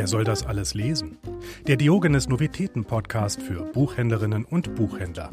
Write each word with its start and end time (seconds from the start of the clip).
Wer 0.00 0.06
soll 0.06 0.24
das 0.24 0.46
alles 0.46 0.72
lesen? 0.72 1.18
Der 1.66 1.76
Diogenes 1.76 2.26
Novitäten 2.26 2.86
Podcast 2.86 3.42
für 3.42 3.70
Buchhändlerinnen 3.70 4.46
und 4.46 4.74
Buchhändler. 4.74 5.28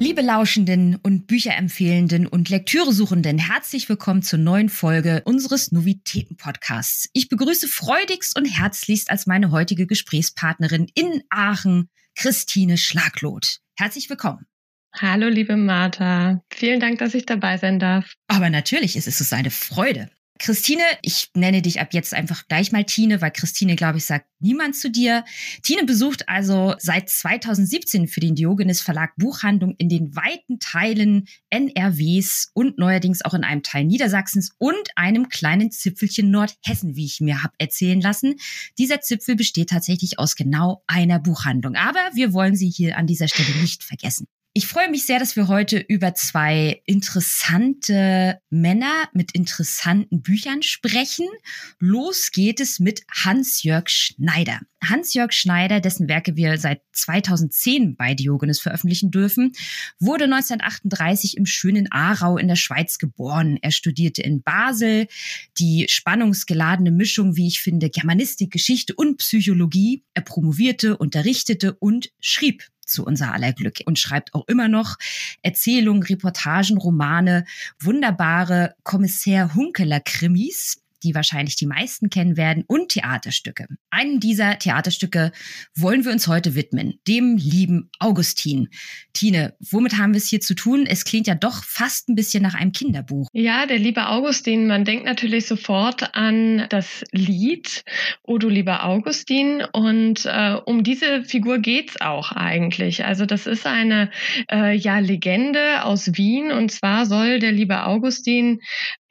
Liebe 0.00 0.20
Lauschenden 0.20 0.96
und 0.96 1.28
Bücherempfehlenden 1.28 2.26
und 2.26 2.48
Lektüresuchenden, 2.48 3.38
herzlich 3.38 3.88
willkommen 3.88 4.22
zur 4.22 4.40
neuen 4.40 4.68
Folge 4.68 5.22
unseres 5.24 5.70
Novitäten-Podcasts. 5.70 7.08
Ich 7.12 7.28
begrüße 7.28 7.68
freudigst 7.68 8.36
und 8.36 8.46
herzlichst 8.46 9.12
als 9.12 9.28
meine 9.28 9.52
heutige 9.52 9.86
Gesprächspartnerin 9.86 10.88
in 10.96 11.22
Aachen, 11.30 11.88
Christine 12.16 12.78
Schlagloth. 12.78 13.60
Herzlich 13.76 14.10
willkommen. 14.10 14.44
Hallo, 14.92 15.28
liebe 15.28 15.56
Martha. 15.56 16.42
Vielen 16.52 16.80
Dank, 16.80 16.98
dass 16.98 17.14
ich 17.14 17.26
dabei 17.26 17.58
sein 17.58 17.78
darf. 17.78 18.14
Aber 18.26 18.50
natürlich 18.50 18.96
ist 18.96 19.06
es 19.06 19.18
so 19.20 19.36
eine 19.36 19.52
Freude. 19.52 20.10
Christine, 20.44 20.82
ich 21.00 21.30
nenne 21.34 21.62
dich 21.62 21.80
ab 21.80 21.94
jetzt 21.94 22.12
einfach 22.12 22.46
gleich 22.48 22.70
mal 22.70 22.84
Tine, 22.84 23.22
weil 23.22 23.30
Christine, 23.30 23.76
glaube 23.76 23.96
ich, 23.96 24.04
sagt 24.04 24.26
niemand 24.40 24.76
zu 24.76 24.90
dir. 24.90 25.24
Tine 25.62 25.84
besucht 25.84 26.28
also 26.28 26.74
seit 26.76 27.08
2017 27.08 28.08
für 28.08 28.20
den 28.20 28.34
Diogenes 28.34 28.82
Verlag 28.82 29.16
Buchhandlung 29.16 29.74
in 29.78 29.88
den 29.88 30.14
weiten 30.14 30.58
Teilen 30.60 31.28
NRWs 31.48 32.50
und 32.52 32.76
neuerdings 32.76 33.24
auch 33.24 33.32
in 33.32 33.42
einem 33.42 33.62
Teil 33.62 33.86
Niedersachsens 33.86 34.54
und 34.58 34.90
einem 34.96 35.30
kleinen 35.30 35.70
Zipfelchen 35.70 36.30
Nordhessen, 36.30 36.94
wie 36.94 37.06
ich 37.06 37.22
mir 37.22 37.42
habe 37.42 37.54
erzählen 37.56 38.02
lassen. 38.02 38.34
Dieser 38.76 39.00
Zipfel 39.00 39.36
besteht 39.36 39.70
tatsächlich 39.70 40.18
aus 40.18 40.36
genau 40.36 40.84
einer 40.86 41.20
Buchhandlung. 41.20 41.74
Aber 41.74 42.10
wir 42.12 42.34
wollen 42.34 42.54
sie 42.54 42.68
hier 42.68 42.98
an 42.98 43.06
dieser 43.06 43.28
Stelle 43.28 43.48
nicht 43.62 43.82
vergessen. 43.82 44.26
Ich 44.56 44.68
freue 44.68 44.88
mich 44.88 45.04
sehr, 45.04 45.18
dass 45.18 45.34
wir 45.34 45.48
heute 45.48 45.78
über 45.78 46.14
zwei 46.14 46.80
interessante 46.86 48.38
Männer 48.50 49.08
mit 49.12 49.32
interessanten 49.32 50.22
Büchern 50.22 50.62
sprechen. 50.62 51.26
Los 51.80 52.30
geht 52.30 52.60
es 52.60 52.78
mit 52.78 53.02
Hans-Jörg 53.10 53.88
Schneider. 53.88 54.60
Hans-Jörg 54.80 55.32
Schneider, 55.32 55.80
dessen 55.80 56.06
Werke 56.06 56.36
wir 56.36 56.56
seit 56.58 56.82
2010 56.92 57.96
bei 57.96 58.14
Diogenes 58.14 58.60
veröffentlichen 58.60 59.10
dürfen, 59.10 59.54
wurde 59.98 60.24
1938 60.26 61.36
im 61.36 61.46
schönen 61.46 61.90
Aarau 61.90 62.38
in 62.38 62.46
der 62.46 62.54
Schweiz 62.54 62.98
geboren. 62.98 63.58
Er 63.60 63.72
studierte 63.72 64.22
in 64.22 64.44
Basel 64.44 65.08
die 65.58 65.86
spannungsgeladene 65.88 66.92
Mischung, 66.92 67.34
wie 67.34 67.48
ich 67.48 67.60
finde, 67.60 67.90
Germanistik, 67.90 68.52
Geschichte 68.52 68.94
und 68.94 69.16
Psychologie. 69.16 70.04
Er 70.14 70.22
promovierte, 70.22 70.96
unterrichtete 70.96 71.74
und 71.74 72.12
schrieb 72.20 72.62
zu 72.86 73.04
unser 73.04 73.32
aller 73.32 73.52
Glück. 73.52 73.78
Und 73.86 73.98
schreibt 73.98 74.34
auch 74.34 74.46
immer 74.46 74.68
noch 74.68 74.96
Erzählungen, 75.42 76.02
Reportagen, 76.02 76.78
Romane, 76.78 77.44
wunderbare 77.80 78.74
Kommissär 78.82 79.54
Hunkeler 79.54 80.00
Krimis 80.00 80.83
die 81.04 81.14
wahrscheinlich 81.14 81.56
die 81.56 81.66
meisten 81.66 82.10
kennen 82.10 82.36
werden, 82.36 82.64
und 82.66 82.88
Theaterstücke. 82.88 83.66
Einem 83.90 84.20
dieser 84.20 84.58
Theaterstücke 84.58 85.32
wollen 85.76 86.04
wir 86.04 86.12
uns 86.12 86.26
heute 86.26 86.54
widmen, 86.54 86.98
dem 87.06 87.36
lieben 87.36 87.90
Augustin. 87.98 88.68
Tine, 89.12 89.54
womit 89.70 89.98
haben 89.98 90.14
wir 90.14 90.18
es 90.18 90.28
hier 90.28 90.40
zu 90.40 90.54
tun? 90.54 90.86
Es 90.86 91.04
klingt 91.04 91.26
ja 91.26 91.34
doch 91.34 91.62
fast 91.62 92.08
ein 92.08 92.14
bisschen 92.14 92.42
nach 92.42 92.54
einem 92.54 92.72
Kinderbuch. 92.72 93.28
Ja, 93.32 93.66
der 93.66 93.78
liebe 93.78 94.08
Augustin, 94.08 94.66
man 94.66 94.84
denkt 94.84 95.04
natürlich 95.04 95.46
sofort 95.46 96.14
an 96.14 96.66
das 96.70 97.04
Lied 97.12 97.84
O 98.22 98.38
du 98.38 98.48
lieber 98.48 98.84
Augustin 98.84 99.62
und 99.72 100.24
äh, 100.24 100.56
um 100.64 100.82
diese 100.82 101.24
Figur 101.24 101.58
geht's 101.58 102.00
auch 102.00 102.32
eigentlich. 102.32 103.04
Also 103.04 103.26
das 103.26 103.46
ist 103.46 103.66
eine 103.66 104.10
äh, 104.50 104.74
ja 104.74 104.98
Legende 104.98 105.84
aus 105.84 106.16
Wien 106.16 106.50
und 106.50 106.70
zwar 106.70 107.06
soll 107.06 107.38
der 107.38 107.52
liebe 107.52 107.84
Augustin 107.84 108.60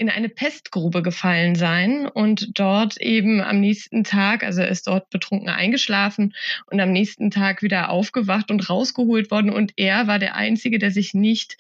in 0.03 0.09
eine 0.09 0.27
Pestgrube 0.27 1.01
gefallen 1.01 1.55
sein 1.55 2.07
und 2.07 2.59
dort 2.59 2.97
eben 2.97 3.39
am 3.39 3.61
nächsten 3.61 4.03
Tag, 4.03 4.43
also 4.43 4.59
er 4.59 4.67
ist 4.67 4.87
dort 4.87 5.09
betrunken 5.09 5.47
eingeschlafen 5.47 6.33
und 6.69 6.81
am 6.81 6.91
nächsten 6.91 7.31
Tag 7.31 7.61
wieder 7.61 7.89
aufgewacht 7.89 8.51
und 8.51 8.69
rausgeholt 8.69 9.31
worden 9.31 9.49
und 9.49 9.71
er 9.77 10.05
war 10.07 10.19
der 10.19 10.35
Einzige, 10.35 10.77
der 10.77 10.91
sich 10.91 11.13
nicht 11.13 11.57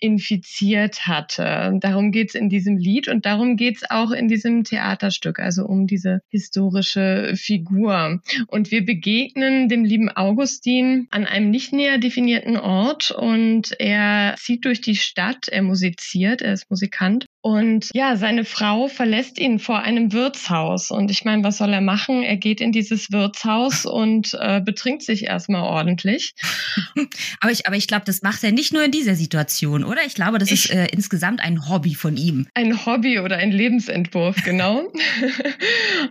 infiziert 0.00 1.06
hatte. 1.06 1.78
Darum 1.80 2.10
geht 2.10 2.30
es 2.30 2.34
in 2.34 2.48
diesem 2.48 2.76
Lied 2.78 3.06
und 3.06 3.26
darum 3.26 3.56
geht 3.56 3.76
es 3.76 3.88
auch 3.88 4.10
in 4.10 4.26
diesem 4.26 4.64
Theaterstück, 4.64 5.38
also 5.38 5.64
um 5.64 5.86
diese 5.86 6.20
historische 6.30 7.34
Figur. 7.36 8.20
Und 8.48 8.72
wir 8.72 8.84
begegnen 8.84 9.68
dem 9.68 9.84
lieben 9.84 10.10
Augustin 10.10 11.06
an 11.12 11.26
einem 11.26 11.50
nicht 11.50 11.72
näher 11.72 11.98
definierten 11.98 12.56
Ort 12.56 13.12
und 13.12 13.76
er 13.78 14.34
zieht 14.36 14.64
durch 14.64 14.80
die 14.80 14.96
Stadt, 14.96 15.46
er 15.46 15.62
musiziert, 15.62 16.42
er 16.42 16.54
ist 16.54 16.68
Musikant 16.70 17.26
und 17.44 17.90
ja, 17.92 18.16
seine 18.16 18.46
Frau 18.46 18.88
verlässt 18.88 19.38
ihn 19.38 19.58
vor 19.58 19.80
einem 19.80 20.14
Wirtshaus. 20.14 20.90
Und 20.90 21.10
ich 21.10 21.26
meine, 21.26 21.44
was 21.44 21.58
soll 21.58 21.74
er 21.74 21.82
machen? 21.82 22.22
Er 22.22 22.38
geht 22.38 22.62
in 22.62 22.72
dieses 22.72 23.12
Wirtshaus 23.12 23.84
und 23.84 24.32
äh, 24.40 24.62
betrinkt 24.62 25.02
sich 25.02 25.24
erstmal 25.24 25.60
ordentlich. 25.60 26.32
aber 27.40 27.52
ich, 27.52 27.66
aber 27.66 27.76
ich 27.76 27.86
glaube, 27.86 28.06
das 28.06 28.22
macht 28.22 28.42
er 28.44 28.52
nicht 28.52 28.72
nur 28.72 28.82
in 28.82 28.92
dieser 28.92 29.14
Situation, 29.14 29.84
oder? 29.84 30.00
Ich 30.06 30.14
glaube, 30.14 30.38
das 30.38 30.50
ich, 30.50 30.70
ist 30.70 30.74
äh, 30.74 30.86
insgesamt 30.86 31.42
ein 31.42 31.68
Hobby 31.68 31.94
von 31.94 32.16
ihm. 32.16 32.46
Ein 32.54 32.86
Hobby 32.86 33.18
oder 33.18 33.36
ein 33.36 33.52
Lebensentwurf, 33.52 34.36
genau. 34.44 34.90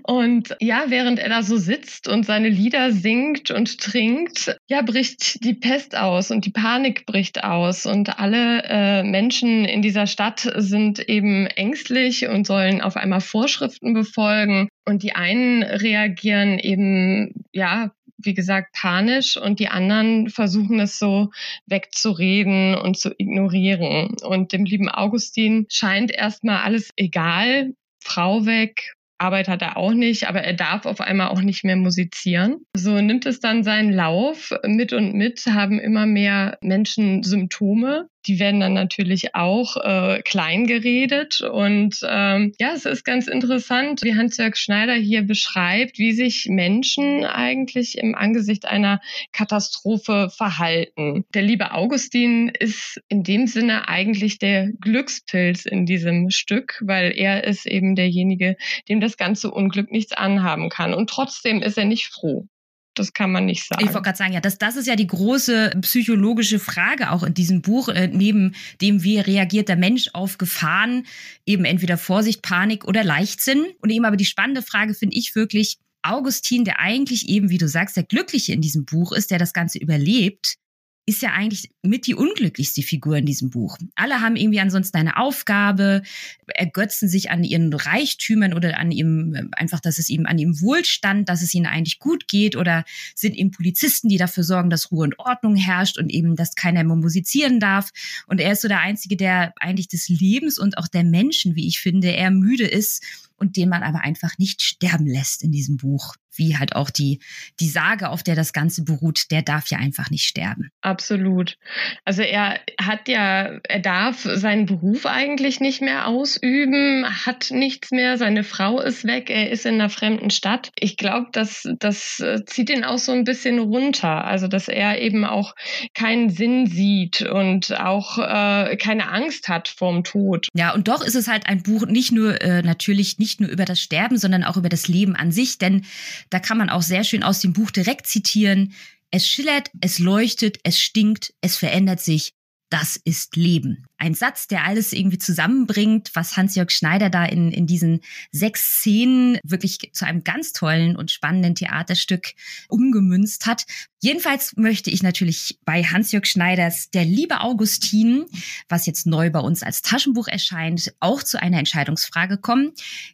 und 0.03 0.55
ja, 0.59 0.83
während 0.89 1.17
er 1.17 1.29
da 1.29 1.41
so 1.41 1.57
sitzt 1.57 2.07
und 2.07 2.27
seine 2.27 2.49
Lieder 2.49 2.91
singt 2.91 3.49
und 3.49 3.79
trinkt, 3.79 4.55
ja, 4.73 4.81
bricht 4.81 5.43
die 5.43 5.53
Pest 5.53 5.95
aus 5.95 6.31
und 6.31 6.45
die 6.45 6.51
Panik 6.51 7.05
bricht 7.05 7.43
aus. 7.43 7.85
Und 7.85 8.17
alle 8.17 8.63
äh, 8.63 9.03
Menschen 9.03 9.65
in 9.65 9.83
dieser 9.83 10.07
Stadt 10.07 10.51
sind 10.55 10.97
eben 11.07 11.45
ängstlich 11.45 12.27
und 12.27 12.47
sollen 12.47 12.81
auf 12.81 12.97
einmal 12.97 13.21
Vorschriften 13.21 13.93
befolgen. 13.93 14.69
Und 14.83 15.03
die 15.03 15.13
einen 15.13 15.61
reagieren 15.61 16.57
eben, 16.57 17.45
ja, 17.51 17.91
wie 18.17 18.33
gesagt, 18.33 18.73
panisch 18.73 19.37
und 19.37 19.59
die 19.59 19.67
anderen 19.67 20.29
versuchen 20.29 20.79
es 20.79 20.97
so 20.97 21.29
wegzureden 21.67 22.73
und 22.73 22.97
zu 22.97 23.13
ignorieren. 23.15 24.15
Und 24.23 24.53
dem 24.53 24.65
lieben 24.65 24.89
Augustin 24.89 25.67
scheint 25.69 26.11
erstmal 26.11 26.63
alles 26.63 26.89
egal. 26.95 27.75
Frau 28.03 28.47
weg, 28.47 28.95
Arbeit 29.23 29.47
hat 29.47 29.61
er 29.61 29.77
auch 29.77 29.93
nicht, 29.93 30.27
aber 30.27 30.41
er 30.41 30.53
darf 30.53 30.85
auf 30.85 30.99
einmal 30.99 31.29
auch 31.29 31.41
nicht 31.41 31.63
mehr 31.63 31.77
musizieren. 31.77 32.65
So 32.75 32.99
nimmt 32.99 33.25
es 33.25 33.39
dann 33.39 33.63
seinen 33.63 33.91
Lauf. 33.91 34.51
Mit 34.65 34.91
und 34.93 35.13
mit 35.15 35.45
haben 35.45 35.79
immer 35.79 36.05
mehr 36.05 36.57
Menschen 36.61 37.23
Symptome 37.23 38.09
die 38.25 38.39
werden 38.39 38.59
dann 38.59 38.73
natürlich 38.73 39.35
auch 39.35 39.77
äh, 39.77 40.21
klein 40.23 40.67
geredet. 40.67 41.41
Und 41.41 41.99
ähm, 42.07 42.53
ja, 42.59 42.73
es 42.73 42.85
ist 42.85 43.03
ganz 43.03 43.27
interessant, 43.27 44.01
wie 44.03 44.15
Hans-Jörg 44.15 44.55
Schneider 44.55 44.93
hier 44.93 45.23
beschreibt, 45.23 45.97
wie 45.97 46.13
sich 46.13 46.47
Menschen 46.49 47.25
eigentlich 47.25 47.97
im 47.97 48.15
Angesicht 48.15 48.65
einer 48.65 49.01
Katastrophe 49.31 50.29
verhalten. 50.35 51.25
Der 51.33 51.41
liebe 51.41 51.71
Augustin 51.71 52.49
ist 52.49 53.01
in 53.09 53.23
dem 53.23 53.47
Sinne 53.47 53.87
eigentlich 53.87 54.39
der 54.39 54.71
Glückspilz 54.79 55.65
in 55.65 55.85
diesem 55.85 56.29
Stück, 56.29 56.81
weil 56.85 57.11
er 57.15 57.43
ist 57.43 57.65
eben 57.65 57.95
derjenige, 57.95 58.55
dem 58.89 58.99
das 58.99 59.17
ganze 59.17 59.51
Unglück 59.51 59.91
nichts 59.91 60.13
anhaben 60.13 60.69
kann. 60.69 60.93
Und 60.93 61.09
trotzdem 61.09 61.61
ist 61.61 61.77
er 61.77 61.85
nicht 61.85 62.07
froh. 62.07 62.47
Das 62.95 63.13
kann 63.13 63.31
man 63.31 63.45
nicht 63.45 63.67
sagen. 63.67 63.83
Ich 63.83 63.93
wollte 63.93 64.03
gerade 64.03 64.17
sagen, 64.17 64.33
ja, 64.33 64.39
das, 64.39 64.57
das 64.57 64.75
ist 64.75 64.87
ja 64.87 64.95
die 64.95 65.07
große 65.07 65.71
psychologische 65.81 66.59
Frage 66.59 67.11
auch 67.11 67.23
in 67.23 67.33
diesem 67.33 67.61
Buch, 67.61 67.89
äh, 67.89 68.07
neben 68.07 68.55
dem, 68.81 69.03
wie 69.03 69.19
reagiert 69.19 69.69
der 69.69 69.77
Mensch 69.77 70.09
auf 70.13 70.37
Gefahren, 70.37 71.05
eben 71.45 71.65
entweder 71.65 71.97
Vorsicht, 71.97 72.41
Panik 72.41 72.85
oder 72.85 73.03
Leichtsinn. 73.03 73.65
Und 73.79 73.89
eben 73.89 74.05
aber 74.05 74.17
die 74.17 74.25
spannende 74.25 74.61
Frage 74.61 74.93
finde 74.93 75.17
ich 75.17 75.35
wirklich, 75.35 75.77
Augustin, 76.03 76.65
der 76.65 76.79
eigentlich 76.79 77.29
eben, 77.29 77.49
wie 77.49 77.57
du 77.57 77.67
sagst, 77.67 77.95
der 77.95 78.03
Glückliche 78.03 78.53
in 78.53 78.61
diesem 78.61 78.85
Buch 78.85 79.13
ist, 79.13 79.31
der 79.31 79.39
das 79.39 79.53
Ganze 79.53 79.79
überlebt, 79.79 80.57
ist 81.05 81.21
ja 81.21 81.33
eigentlich 81.33 81.69
mit 81.81 82.07
die 82.07 82.15
unglücklichste 82.15 82.81
Figur 82.81 83.17
in 83.17 83.25
diesem 83.25 83.49
Buch. 83.49 83.77
Alle 83.95 84.21
haben 84.21 84.37
irgendwie 84.37 84.61
ansonsten 84.61 84.95
eine 84.97 85.17
Aufgabe, 85.17 86.01
ergötzen 86.47 87.09
sich 87.09 87.29
an 87.29 87.43
ihren 87.43 87.73
Reichtümern 87.73 88.53
oder 88.53 88.77
an 88.79 88.91
ihm, 88.91 89.49
einfach, 89.51 89.81
dass 89.81 89.99
es 89.99 90.09
ihm 90.09 90.25
an 90.25 90.37
ihrem 90.37 90.61
Wohlstand, 90.61 91.27
dass 91.27 91.41
es 91.41 91.53
ihnen 91.53 91.65
eigentlich 91.65 91.99
gut 91.99 92.27
geht 92.29 92.55
oder 92.55 92.85
sind 93.15 93.35
eben 93.35 93.51
Polizisten, 93.51 94.07
die 94.07 94.17
dafür 94.17 94.43
sorgen, 94.43 94.69
dass 94.69 94.91
Ruhe 94.91 95.03
und 95.03 95.19
Ordnung 95.19 95.57
herrscht 95.57 95.97
und 95.97 96.09
eben, 96.09 96.37
dass 96.37 96.55
keiner 96.55 96.83
mehr 96.85 96.95
musizieren 96.95 97.59
darf. 97.59 97.89
Und 98.27 98.39
er 98.39 98.53
ist 98.53 98.61
so 98.61 98.69
der 98.69 98.79
Einzige, 98.79 99.17
der 99.17 99.53
eigentlich 99.57 99.89
des 99.89 100.07
Lebens 100.07 100.57
und 100.57 100.77
auch 100.77 100.87
der 100.87 101.03
Menschen, 101.03 101.55
wie 101.55 101.67
ich 101.67 101.81
finde, 101.81 102.11
eher 102.11 102.31
müde 102.31 102.65
ist 102.65 103.03
und 103.35 103.57
den 103.57 103.67
man 103.67 103.83
aber 103.83 104.01
einfach 104.01 104.37
nicht 104.37 104.61
sterben 104.61 105.05
lässt 105.05 105.43
in 105.43 105.51
diesem 105.51 105.75
Buch. 105.75 106.15
Wie 106.35 106.57
halt 106.57 106.75
auch 106.75 106.89
die, 106.89 107.19
die 107.59 107.69
Sage, 107.69 108.09
auf 108.09 108.23
der 108.23 108.35
das 108.35 108.53
Ganze 108.53 108.83
beruht, 108.83 109.31
der 109.31 109.41
darf 109.41 109.67
ja 109.67 109.77
einfach 109.77 110.09
nicht 110.09 110.25
sterben. 110.25 110.69
Absolut. 110.81 111.57
Also 112.05 112.21
er 112.21 112.59
hat 112.79 113.07
ja, 113.07 113.59
er 113.63 113.79
darf 113.79 114.21
seinen 114.21 114.65
Beruf 114.65 115.05
eigentlich 115.05 115.59
nicht 115.59 115.81
mehr 115.81 116.07
ausüben, 116.07 117.05
hat 117.25 117.51
nichts 117.51 117.91
mehr, 117.91 118.17
seine 118.17 118.43
Frau 118.43 118.79
ist 118.79 119.05
weg, 119.05 119.29
er 119.29 119.51
ist 119.51 119.65
in 119.65 119.75
einer 119.75 119.89
fremden 119.89 120.29
Stadt. 120.29 120.71
Ich 120.77 120.97
glaube, 120.97 121.29
dass 121.31 121.67
das 121.79 122.19
äh, 122.19 122.43
zieht 122.45 122.69
ihn 122.69 122.83
auch 122.83 122.97
so 122.97 123.11
ein 123.11 123.23
bisschen 123.23 123.59
runter. 123.59 124.25
Also 124.25 124.47
dass 124.47 124.67
er 124.67 125.01
eben 125.01 125.25
auch 125.25 125.55
keinen 125.93 126.29
Sinn 126.29 126.67
sieht 126.67 127.21
und 127.21 127.77
auch 127.79 128.17
äh, 128.17 128.75
keine 128.77 129.09
Angst 129.09 129.47
hat 129.47 129.67
vorm 129.67 130.03
Tod. 130.03 130.47
Ja, 130.53 130.73
und 130.73 130.87
doch 130.87 131.03
ist 131.03 131.15
es 131.15 131.27
halt 131.27 131.47
ein 131.47 131.63
Buch 131.63 131.85
nicht 131.85 132.11
nur 132.11 132.41
äh, 132.41 132.61
natürlich 132.61 133.19
nicht 133.19 133.39
nur 133.39 133.49
über 133.49 133.65
das 133.65 133.79
Sterben, 133.79 134.17
sondern 134.17 134.43
auch 134.43 134.57
über 134.57 134.69
das 134.69 134.87
Leben 134.87 135.15
an 135.15 135.31
sich, 135.31 135.57
denn 135.57 135.85
da 136.29 136.39
kann 136.39 136.57
man 136.57 136.69
auch 136.69 136.81
sehr 136.81 137.03
schön 137.03 137.23
aus 137.23 137.39
dem 137.39 137.53
Buch 137.53 137.71
direkt 137.71 138.07
zitieren. 138.07 138.73
Es 139.11 139.27
schillert, 139.27 139.69
es 139.81 139.99
leuchtet, 139.99 140.57
es 140.63 140.79
stinkt, 140.79 141.33
es 141.41 141.57
verändert 141.57 142.01
sich. 142.01 142.33
Das 142.73 142.99
ist 143.05 143.35
Leben 143.35 143.85
ein 144.03 144.15
Satz, 144.15 144.47
der 144.47 144.65
alles 144.65 144.91
irgendwie 144.91 145.17
zusammenbringt, 145.17 146.11
was 146.13 146.35
Hans-Jörg 146.35 146.71
Schneider 146.71 147.09
da 147.09 147.23
in, 147.23 147.53
in 147.53 147.67
diesen 147.67 148.01
sechs 148.33 148.79
Szenen 148.79 149.39
wirklich 149.45 149.91
zu 149.93 150.05
einem 150.05 150.25
ganz 150.25 150.51
tollen 150.51 150.97
und 150.97 151.09
spannenden 151.09 151.55
Theaterstück 151.55 152.33
umgemünzt 152.67 153.45
hat. 153.45 153.63
Jedenfalls 154.01 154.57
möchte 154.57 154.89
ich 154.89 155.03
natürlich 155.03 155.57
bei 155.63 155.83
Hans-Jörg 155.83 156.25
Schneiders 156.25 156.89
Der 156.89 157.05
liebe 157.05 157.39
Augustin, 157.39 158.25
was 158.67 158.85
jetzt 158.85 159.07
neu 159.07 159.29
bei 159.29 159.39
uns 159.39 159.63
als 159.63 159.81
Taschenbuch 159.81 160.27
erscheint, 160.27 160.93
auch 160.99 161.23
zu 161.23 161.41
einer 161.41 161.59
Entscheidungsfrage 161.59 162.37
kommen, 162.37 162.73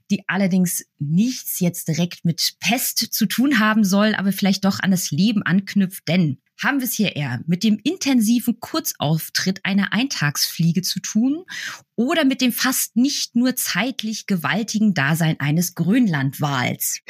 die 0.10 0.24
allerdings 0.26 0.86
nichts 0.98 1.60
jetzt 1.60 1.88
direkt 1.88 2.26
mit 2.26 2.56
Pest 2.60 2.98
zu 2.98 3.28
tun 3.28 3.60
haben 3.60 3.84
soll, 3.84 4.16
aber 4.16 4.32
vielleicht 4.32 4.66
doch 4.66 4.80
an 4.80 4.90
das 4.90 5.12
Leben 5.12 5.44
anknüpft, 5.44 6.08
denn 6.08 6.40
haben 6.64 6.80
wir 6.80 6.86
es 6.86 6.94
hier 6.94 7.16
eher 7.16 7.42
mit 7.48 7.64
dem 7.64 7.80
intensiven 7.84 8.60
Kurzauftritt 8.60 9.62
einer 9.64 9.94
Eintagsfliege 9.94 10.82
zu 10.82 11.00
tun 11.00 11.46
oder 12.00 12.24
mit 12.24 12.40
dem 12.40 12.54
fast 12.54 12.96
nicht 12.96 13.36
nur 13.36 13.58
zeitlich 13.58 14.26
gewaltigen 14.26 14.94
Dasein 14.94 15.36
eines 15.40 15.76
Grönlandwals? 15.76 17.02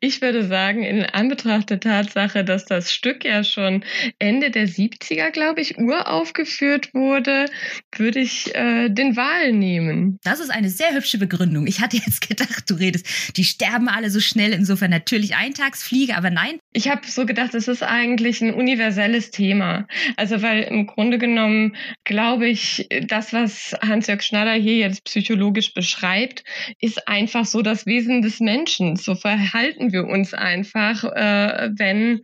Ich 0.00 0.22
würde 0.22 0.46
sagen, 0.46 0.82
in 0.82 1.04
Anbetracht 1.04 1.70
der 1.70 1.80
Tatsache, 1.80 2.44
dass 2.44 2.64
das 2.64 2.92
Stück 2.92 3.24
ja 3.24 3.44
schon 3.44 3.84
Ende 4.18 4.50
der 4.50 4.66
70er, 4.66 5.30
glaube 5.30 5.60
ich, 5.60 5.78
uraufgeführt 5.78 6.94
wurde, 6.94 7.46
würde 7.94 8.20
ich 8.20 8.54
äh, 8.54 8.88
den 8.88 9.16
Wal 9.16 9.52
nehmen. 9.52 10.18
Das 10.24 10.40
ist 10.40 10.50
eine 10.50 10.70
sehr 10.70 10.94
hübsche 10.94 11.18
Begründung. 11.18 11.66
Ich 11.66 11.80
hatte 11.80 11.98
jetzt 11.98 12.26
gedacht, 12.28 12.64
du 12.68 12.74
redest, 12.74 13.36
die 13.36 13.44
sterben 13.44 13.88
alle 13.88 14.10
so 14.10 14.20
schnell, 14.20 14.52
insofern 14.52 14.90
natürlich 14.90 15.36
Eintagsfliege, 15.36 16.16
aber 16.16 16.30
nein. 16.30 16.58
Ich 16.72 16.88
habe 16.88 17.06
so 17.06 17.26
gedacht, 17.26 17.54
es 17.54 17.68
ist 17.68 17.82
eigentlich 17.82 18.40
ein 18.40 18.54
universelles 18.54 19.30
Thema. 19.30 19.86
Also 20.16 20.40
weil 20.42 20.62
im 20.62 20.86
Grunde 20.86 21.18
genommen 21.18 21.76
glaube 22.04 22.48
ich, 22.48 22.88
das, 23.10 23.32
was 23.32 23.74
Hans-Jörg 23.82 24.22
Schnaller 24.22 24.54
hier 24.54 24.76
jetzt 24.76 25.04
psychologisch 25.04 25.74
beschreibt, 25.74 26.44
ist 26.80 27.08
einfach 27.08 27.44
so 27.44 27.62
das 27.62 27.86
Wesen 27.86 28.22
des 28.22 28.40
Menschen. 28.40 28.96
So 28.96 29.14
verhalten 29.14 29.92
wir 29.92 30.06
uns 30.06 30.34
einfach, 30.34 31.04
äh, 31.04 31.70
wenn 31.76 32.20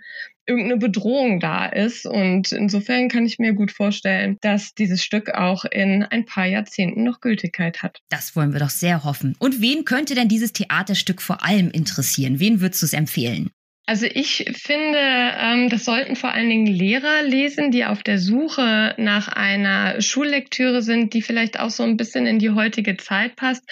irgendeine 0.46 0.78
Bedrohung 0.78 1.40
da 1.40 1.66
ist. 1.66 2.06
Und 2.06 2.52
insofern 2.52 3.08
kann 3.08 3.26
ich 3.26 3.38
mir 3.38 3.52
gut 3.52 3.72
vorstellen, 3.72 4.38
dass 4.40 4.74
dieses 4.74 5.02
Stück 5.02 5.30
auch 5.34 5.64
in 5.64 6.04
ein 6.04 6.24
paar 6.24 6.46
Jahrzehnten 6.46 7.02
noch 7.02 7.20
Gültigkeit 7.20 7.82
hat. 7.82 7.98
Das 8.08 8.36
wollen 8.36 8.52
wir 8.52 8.60
doch 8.60 8.70
sehr 8.70 9.04
hoffen. 9.04 9.34
Und 9.38 9.60
wen 9.60 9.84
könnte 9.84 10.14
denn 10.14 10.28
dieses 10.28 10.52
Theaterstück 10.52 11.20
vor 11.20 11.44
allem 11.44 11.70
interessieren? 11.70 12.38
Wen 12.38 12.60
würdest 12.60 12.82
du 12.82 12.86
es 12.86 12.92
empfehlen? 12.92 13.50
Also 13.88 14.06
ich 14.06 14.50
finde, 14.52 14.98
ähm, 14.98 15.68
das 15.68 15.84
sollten 15.84 16.16
vor 16.16 16.32
allen 16.32 16.50
Dingen 16.50 16.66
Lehrer 16.66 17.22
lesen, 17.22 17.70
die 17.70 17.84
auf 17.84 18.02
der 18.02 18.18
Suche 18.18 18.94
nach 18.98 19.28
einer 19.28 20.00
Schullektüre 20.00 20.82
sind, 20.82 21.14
die 21.14 21.22
vielleicht 21.22 21.60
auch 21.60 21.70
so 21.70 21.84
ein 21.84 21.96
bisschen 21.96 22.26
in 22.26 22.40
die 22.40 22.50
heutige 22.50 22.96
Zeit 22.96 23.36
passt 23.36 23.62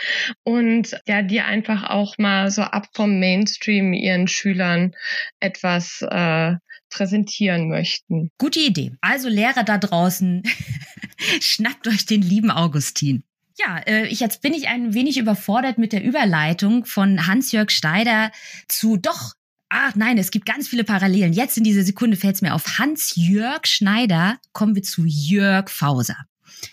und 0.45 0.97
ja, 1.09 1.23
die 1.23 1.41
einfach 1.41 1.91
auch 1.91 2.17
mal 2.17 2.53
so 2.53 2.63
ab 2.63 2.87
vom 2.93 3.19
Mainstream 3.19 3.93
ihren 3.93 4.29
Schülern 4.29 4.95
etwas 5.41 6.01
äh, 6.09 6.55
präsentieren 6.91 7.69
möchten. 7.69 8.31
Gute 8.39 8.61
Idee. 8.61 8.93
Also 9.01 9.29
Lehrer 9.29 9.65
da 9.65 9.79
draußen, 9.79 10.45
schnappt 11.41 11.89
euch 11.89 12.07
den 12.07 12.23
lieben 12.23 12.53
Augustin. 12.53 13.25
Ja, 13.59 13.79
äh, 13.79 14.07
ich, 14.07 14.21
jetzt 14.21 14.43
bin 14.43 14.55
ich 14.55 14.69
ein 14.69 14.95
wenig 14.95 15.19
überfordert 15.19 15.77
mit 15.77 15.93
der 15.93 16.05
Überleitung 16.05 16.85
von 16.85 17.27
Hans-Jörg 17.27 17.71
Steider 17.71 18.31
zu 18.69 18.97
doch 18.97 19.35
Ach 19.69 19.95
nein, 19.95 20.19
es 20.19 20.31
gibt 20.31 20.47
ganz 20.47 20.69
viele 20.69 20.85
Parallelen. 20.85 21.33
Jetzt 21.33 21.59
in 21.59 21.65
dieser 21.65 21.83
Sekunde 21.83 22.17
fällt 22.17 22.37
es 22.37 22.43
mir 22.43 22.55
auf. 22.55 22.79
Hans-Jörg 22.79 23.67
Schneider 23.67 24.39
kommen 24.53 24.75
wir 24.75 24.83
zu 24.83 25.05
Jörg 25.05 25.69
Fauser. 25.69 26.17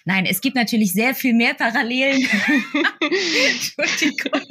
Nein, 0.06 0.26
es 0.26 0.42
gibt 0.42 0.56
natürlich 0.56 0.94
sehr 0.94 1.16
viel 1.16 1.34
mehr 1.34 1.54
Parallelen. 1.54 2.22
Entschuldigung. 3.50 4.42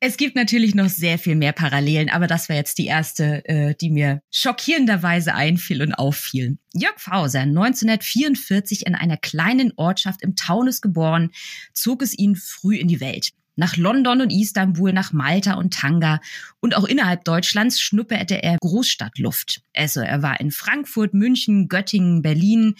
es 0.00 0.16
gibt 0.16 0.36
natürlich 0.36 0.74
noch 0.74 0.88
sehr 0.88 1.18
viel 1.18 1.34
mehr 1.34 1.52
Parallelen, 1.52 2.10
aber 2.10 2.26
das 2.26 2.48
war 2.48 2.56
jetzt 2.56 2.78
die 2.78 2.86
erste, 2.86 3.44
äh, 3.46 3.74
die 3.74 3.90
mir 3.90 4.20
schockierenderweise 4.30 5.34
einfiel 5.34 5.82
und 5.82 5.94
auffiel. 5.94 6.58
Jörg 6.74 6.98
Fauser, 6.98 7.40
1944 7.40 8.86
in 8.86 8.94
einer 8.94 9.16
kleinen 9.16 9.72
Ortschaft 9.76 10.22
im 10.22 10.36
Taunus 10.36 10.80
geboren, 10.80 11.30
zog 11.72 12.02
es 12.02 12.16
ihn 12.16 12.36
früh 12.36 12.76
in 12.76 12.88
die 12.88 13.00
Welt. 13.00 13.32
Nach 13.54 13.76
London 13.76 14.22
und 14.22 14.30
Istanbul, 14.30 14.92
nach 14.92 15.12
Malta 15.12 15.54
und 15.54 15.74
Tanga 15.74 16.20
und 16.60 16.76
auch 16.76 16.84
innerhalb 16.84 17.24
Deutschlands 17.24 17.80
schnupperte 17.80 18.42
er 18.42 18.56
Großstadtluft. 18.60 19.62
Also 19.74 20.00
er 20.00 20.22
war 20.22 20.40
in 20.40 20.50
Frankfurt, 20.50 21.14
München, 21.14 21.68
Göttingen, 21.68 22.22
Berlin. 22.22 22.76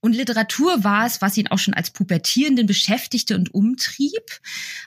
Und 0.00 0.16
Literatur 0.16 0.82
war 0.82 1.06
es, 1.06 1.20
was 1.20 1.36
ihn 1.36 1.48
auch 1.48 1.58
schon 1.58 1.74
als 1.74 1.90
Pubertierenden 1.90 2.66
beschäftigte 2.66 3.36
und 3.36 3.52
umtrieb. 3.52 4.40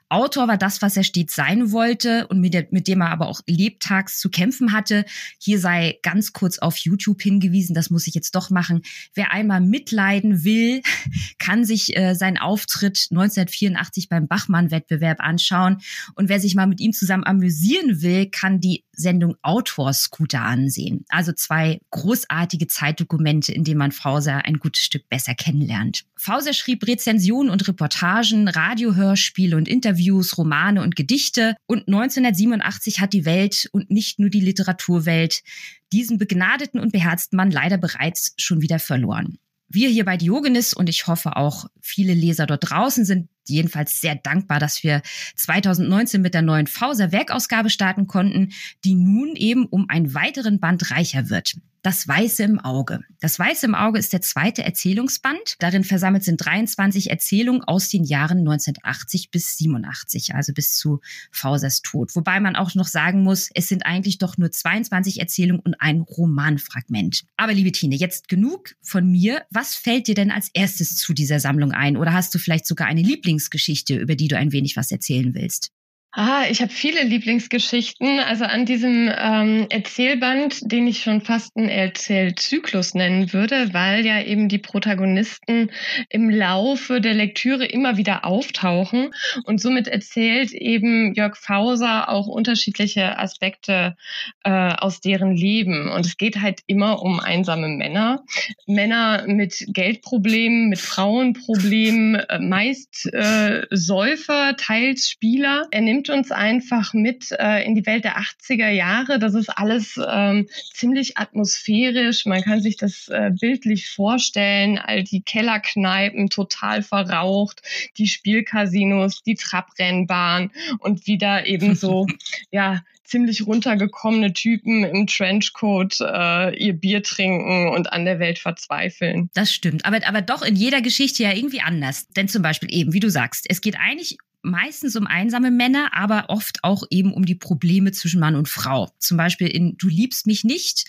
Autor 0.09 0.47
war 0.47 0.57
das, 0.57 0.81
was 0.81 0.97
er 0.97 1.03
stets 1.03 1.35
sein 1.35 1.71
wollte 1.71 2.27
und 2.27 2.39
mit, 2.39 2.53
der, 2.53 2.67
mit 2.71 2.87
dem 2.87 3.01
er 3.01 3.11
aber 3.11 3.27
auch 3.27 3.41
lebtags 3.45 4.19
zu 4.19 4.29
kämpfen 4.29 4.71
hatte. 4.71 5.05
Hier 5.37 5.59
sei 5.59 5.99
ganz 6.01 6.33
kurz 6.33 6.57
auf 6.57 6.77
YouTube 6.77 7.21
hingewiesen, 7.21 7.75
das 7.75 7.91
muss 7.91 8.07
ich 8.07 8.15
jetzt 8.15 8.33
doch 8.33 8.49
machen. 8.49 8.81
Wer 9.13 9.31
einmal 9.31 9.61
mitleiden 9.61 10.43
will, 10.43 10.81
kann 11.37 11.63
sich 11.63 11.95
äh, 11.95 12.15
seinen 12.15 12.37
Auftritt 12.37 13.07
1984 13.11 14.09
beim 14.09 14.27
Bachmann-Wettbewerb 14.27 15.19
anschauen. 15.19 15.81
Und 16.15 16.29
wer 16.29 16.39
sich 16.39 16.55
mal 16.55 16.67
mit 16.67 16.79
ihm 16.79 16.93
zusammen 16.93 17.23
amüsieren 17.23 18.01
will, 18.01 18.29
kann 18.31 18.59
die 18.59 18.83
Sendung 18.95 19.35
Autorscooter 19.41 20.41
ansehen. 20.41 21.05
Also 21.09 21.33
zwei 21.33 21.79
großartige 21.91 22.67
Zeitdokumente, 22.67 23.51
in 23.51 23.63
denen 23.63 23.79
man 23.79 23.91
Fauser 23.91 24.45
ein 24.45 24.59
gutes 24.59 24.83
Stück 24.83 25.09
besser 25.09 25.35
kennenlernt. 25.35 26.05
Fauser 26.15 26.53
schrieb 26.53 26.87
Rezensionen 26.87 27.51
und 27.51 27.67
Reportagen, 27.67 28.47
Radiohörspiele 28.47 29.57
und 29.57 29.67
Interviews, 29.67 30.37
Romane 30.37 30.81
und 30.81 30.95
Gedichte. 30.95 31.55
Und 31.65 31.87
1987 31.87 32.99
hat 32.99 33.13
die 33.13 33.25
Welt 33.25 33.69
und 33.71 33.89
nicht 33.89 34.19
nur 34.19 34.29
die 34.29 34.41
Literaturwelt 34.41 35.43
diesen 35.91 36.17
begnadeten 36.17 36.79
und 36.79 36.91
beherzten 36.91 37.35
Mann 37.35 37.51
leider 37.51 37.77
bereits 37.77 38.33
schon 38.37 38.61
wieder 38.61 38.79
verloren. 38.79 39.37
Wir 39.69 39.89
hier 39.89 40.05
bei 40.05 40.17
Diogenes 40.17 40.73
und 40.73 40.87
ich 40.87 41.07
hoffe 41.07 41.35
auch 41.35 41.65
viele 41.81 42.13
Leser 42.13 42.45
dort 42.45 42.69
draußen 42.69 43.05
sind 43.05 43.27
jedenfalls 43.47 43.99
sehr 44.01 44.15
dankbar, 44.15 44.59
dass 44.59 44.83
wir 44.83 45.01
2019 45.35 46.21
mit 46.21 46.33
der 46.33 46.41
neuen 46.41 46.67
Fauser 46.67 47.11
Werkausgabe 47.11 47.69
starten 47.69 48.07
konnten, 48.07 48.51
die 48.83 48.95
nun 48.95 49.35
eben 49.35 49.65
um 49.65 49.89
einen 49.89 50.13
weiteren 50.13 50.59
Band 50.59 50.91
reicher 50.91 51.29
wird. 51.29 51.55
Das 51.83 52.07
Weiße 52.07 52.43
im 52.43 52.61
Auge. 52.61 53.01
Das 53.19 53.37
Weiße 53.37 53.65
im 53.65 53.75
Auge 53.75 53.99
ist 53.99 54.13
der 54.13 54.21
zweite 54.21 54.63
Erzählungsband. 54.63 55.55
Darin 55.59 55.83
versammelt 55.83 56.23
sind 56.23 56.37
23 56.37 57.09
Erzählungen 57.09 57.61
aus 57.61 57.89
den 57.89 58.05
Jahren 58.05 58.37
1980 58.37 59.31
bis 59.31 59.57
87, 59.57 60.33
also 60.33 60.53
bis 60.53 60.75
zu 60.75 61.01
Fausers 61.29 61.81
Tod. 61.81 62.15
Wobei 62.15 62.39
man 62.39 62.55
auch 62.55 62.73
noch 62.75 62.87
sagen 62.87 63.21
muss, 63.21 63.49
es 63.53 63.67
sind 63.67 63.85
eigentlich 63.85 64.17
doch 64.17 64.37
nur 64.37 64.49
22 64.49 65.19
Erzählungen 65.19 65.59
und 65.59 65.75
ein 65.81 65.99
Romanfragment. 65.99 67.25
Aber 67.35 67.53
liebe 67.53 67.73
Tine, 67.73 67.95
jetzt 67.95 68.29
genug 68.29 68.75
von 68.81 69.05
mir. 69.05 69.43
Was 69.49 69.75
fällt 69.75 70.07
dir 70.07 70.15
denn 70.15 70.31
als 70.31 70.51
erstes 70.53 70.95
zu 70.95 71.11
dieser 71.11 71.41
Sammlung 71.41 71.73
ein? 71.73 71.97
Oder 71.97 72.13
hast 72.13 72.33
du 72.33 72.39
vielleicht 72.39 72.65
sogar 72.65 72.87
eine 72.87 73.01
Lieblingsgeschichte, 73.33 73.95
über 73.97 74.15
die 74.15 74.27
du 74.27 74.37
ein 74.37 74.51
wenig 74.51 74.77
was 74.77 74.91
erzählen 74.91 75.33
willst? 75.33 75.71
Ah, 76.15 76.43
ich 76.47 76.61
habe 76.61 76.71
viele 76.71 77.01
Lieblingsgeschichten. 77.01 78.19
Also 78.19 78.45
an 78.45 78.67
diesem 78.67 79.11
ähm, 79.17 79.65
Erzählband, 79.71 80.71
den 80.71 80.85
ich 80.85 81.01
schon 81.01 81.21
fast 81.21 81.57
einen 81.57 81.69
Erzählzyklus 81.69 82.93
nennen 82.93 83.33
würde, 83.33 83.73
weil 83.73 84.05
ja 84.05 84.21
eben 84.21 84.47
die 84.47 84.59
Protagonisten 84.59 85.71
im 86.09 86.29
Laufe 86.29 87.01
der 87.01 87.15
Lektüre 87.15 87.65
immer 87.65 87.97
wieder 87.97 88.25
auftauchen. 88.25 89.09
Und 89.45 89.59
somit 89.59 89.87
erzählt 89.87 90.51
eben 90.51 91.15
Jörg 91.15 91.35
Fauser 91.35 92.09
auch 92.09 92.27
unterschiedliche 92.27 93.17
Aspekte 93.17 93.95
äh, 94.43 94.51
aus 94.51 95.01
deren 95.01 95.35
Leben. 95.35 95.89
Und 95.89 96.05
es 96.05 96.17
geht 96.17 96.39
halt 96.39 96.59
immer 96.67 97.01
um 97.01 97.21
einsame 97.21 97.69
Männer. 97.69 98.23
Männer 98.67 99.23
mit 99.25 99.65
Geldproblemen, 99.69 100.69
mit 100.69 100.79
Frauenproblemen, 100.79 102.17
äh, 102.17 102.37
meist 102.37 103.11
äh, 103.11 103.65
Säufer, 103.71 104.55
teils 104.57 105.09
Spieler. 105.09 105.65
Er 105.71 105.81
nimmt 105.81 106.02
nimmt 106.03 106.09
uns 106.09 106.31
einfach 106.31 106.93
mit 106.93 107.31
äh, 107.31 107.63
in 107.63 107.75
die 107.75 107.85
Welt 107.85 108.03
der 108.03 108.17
80er 108.17 108.69
Jahre. 108.69 109.19
Das 109.19 109.33
ist 109.35 109.49
alles 109.49 109.99
ähm, 110.05 110.49
ziemlich 110.73 111.17
atmosphärisch. 111.17 112.25
Man 112.25 112.41
kann 112.41 112.61
sich 112.61 112.75
das 112.75 113.07
äh, 113.07 113.31
bildlich 113.39 113.89
vorstellen. 113.89 114.77
All 114.77 115.03
die 115.03 115.21
Kellerkneipen 115.21 116.29
total 116.29 116.83
verraucht, 116.83 117.61
die 117.97 118.07
Spielcasinos, 118.07 119.23
die 119.23 119.35
Trabrennbahn 119.35 120.51
und 120.79 121.07
wieder 121.07 121.45
eben 121.45 121.75
so, 121.75 122.05
ja, 122.51 122.83
ziemlich 123.05 123.45
runtergekommene 123.45 124.33
Typen 124.33 124.83
im 124.83 125.07
Trenchcoat 125.07 126.01
äh, 126.01 126.57
ihr 126.57 126.73
Bier 126.73 127.03
trinken 127.03 127.69
und 127.69 127.93
an 127.93 128.05
der 128.05 128.19
Welt 128.19 128.39
verzweifeln. 128.39 129.29
Das 129.35 129.53
stimmt, 129.53 129.85
aber, 129.85 130.05
aber 130.07 130.21
doch 130.21 130.41
in 130.41 130.55
jeder 130.55 130.81
Geschichte 130.81 131.23
ja 131.23 131.31
irgendwie 131.31 131.61
anders. 131.61 132.07
Denn 132.09 132.27
zum 132.27 132.41
Beispiel 132.41 132.73
eben, 132.73 132.91
wie 132.91 132.99
du 132.99 133.09
sagst, 133.09 133.45
es 133.47 133.61
geht 133.61 133.77
eigentlich 133.77 134.17
meistens 134.43 134.95
um 134.95 135.07
einsame 135.07 135.49
Männer, 135.49 135.91
aber 135.93 136.25
oft 136.27 136.63
auch 136.63 136.83
eben 136.89 137.13
um 137.13 137.25
die 137.25 137.35
Probleme 137.35 137.91
zwischen 137.91 138.19
Mann 138.19 138.35
und 138.35 138.49
Frau. 138.49 138.91
Zum 138.99 139.17
Beispiel 139.17 139.47
in 139.47 139.77
Du 139.77 139.87
liebst 139.87 140.27
mich 140.27 140.43
nicht 140.43 140.85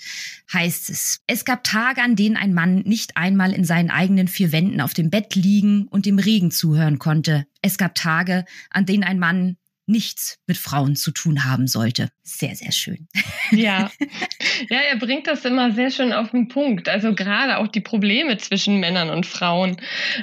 heißt 0.52 0.90
es, 0.90 1.20
es 1.26 1.44
gab 1.44 1.64
Tage, 1.64 2.02
an 2.02 2.16
denen 2.16 2.36
ein 2.36 2.52
Mann 2.52 2.80
nicht 2.80 3.16
einmal 3.16 3.52
in 3.52 3.64
seinen 3.64 3.90
eigenen 3.90 4.28
vier 4.28 4.52
Wänden 4.52 4.80
auf 4.80 4.94
dem 4.94 5.10
Bett 5.10 5.34
liegen 5.34 5.88
und 5.88 6.06
dem 6.06 6.18
Regen 6.18 6.50
zuhören 6.50 6.98
konnte. 6.98 7.46
Es 7.62 7.78
gab 7.78 7.94
Tage, 7.94 8.44
an 8.70 8.86
denen 8.86 9.04
ein 9.04 9.18
Mann 9.18 9.56
nichts 9.86 10.38
mit 10.46 10.56
Frauen 10.56 10.96
zu 10.96 11.10
tun 11.10 11.44
haben 11.44 11.66
sollte. 11.66 12.08
Sehr, 12.22 12.54
sehr 12.56 12.72
schön. 12.72 13.08
Ja. 13.50 13.90
Ja, 14.70 14.78
er 14.78 14.96
bringt 14.96 15.26
das 15.26 15.44
immer 15.44 15.72
sehr 15.72 15.90
schön 15.90 16.12
auf 16.12 16.30
den 16.30 16.48
Punkt. 16.48 16.88
Also 16.88 17.14
gerade 17.14 17.58
auch 17.58 17.66
die 17.66 17.80
Probleme 17.80 18.38
zwischen 18.38 18.78
Männern 18.78 19.10
und 19.10 19.26
Frauen 19.26 19.76